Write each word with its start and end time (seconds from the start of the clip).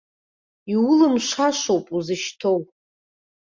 Иулымшашоуп 0.73 1.85
узышьҭоу! 1.95 2.59